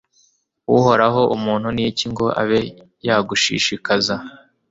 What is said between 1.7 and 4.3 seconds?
ni iki ngo abe yagushishikaza